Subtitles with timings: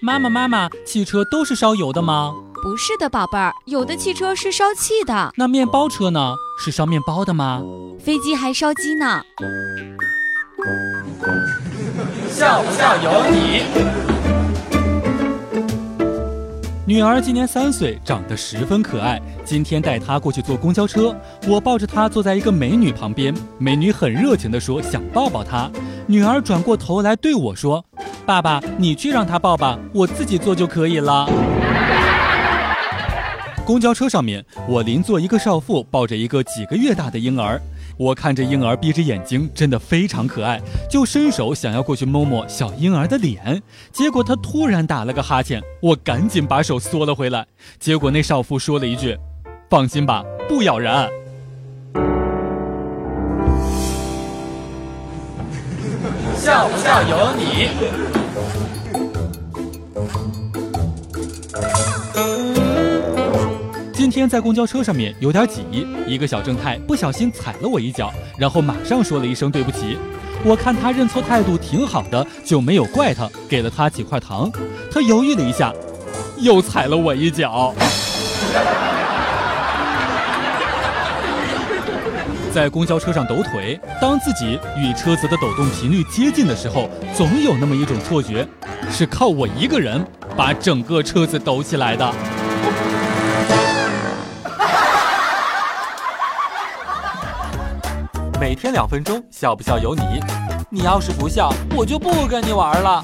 [0.00, 2.34] 妈妈，妈妈，汽车都是烧油的吗？
[2.62, 5.32] 不是的，宝贝儿，有的汽车是烧气的。
[5.36, 6.34] 那面包车呢？
[6.58, 7.62] 是烧面包的吗？
[8.02, 9.22] 飞机还烧鸡呢。
[12.30, 13.62] 笑不笑由你。
[16.86, 19.20] 女儿今年三岁，长得十分可爱。
[19.42, 21.16] 今天带她过去坐公交车，
[21.48, 25.70] 我抱着她坐在一个美女旁边，美女很热情地说想抱抱她。
[26.06, 27.82] 女儿转过头来对我说
[28.26, 31.28] ：“爸爸，你去让他抱吧，我自己坐就可以了。
[33.66, 37.60] ”公交车上面，我邻座一个少妇抱着一个几个月大的婴儿。
[37.96, 40.60] 我看着婴儿闭着眼睛，真的非常可爱，
[40.90, 47.46] 就伸手想要过去摸摸小婴儿的脸，结果他突然打了个哈欠，我赶紧把手缩了回来。
[47.78, 49.16] 结果那少妇说了一句
[49.70, 51.08] ：“放心吧，不咬人。”
[56.36, 57.68] 笑不笑由你。
[63.92, 65.64] 今天在公交车上面有点挤，
[66.06, 69.96] 一个小正太不小心踩了我一脚，然后马上说了一声对不起。
[70.44, 74.52] 我看他认错态度挺好的，就没有怪他，给了他几块糖。
[74.92, 75.72] 他犹豫了一下，
[76.38, 77.74] 又踩了我一脚。
[82.54, 88.46] 在公交车上抖腿，当自己与车子的抖动频率接近的时候，总有那么一种错觉，
[88.88, 92.14] 是靠我一个人把整个车子抖起来的。
[98.40, 100.20] 每天两分钟，笑不笑由你。
[100.70, 103.02] 你要是不笑，我就不跟你玩了。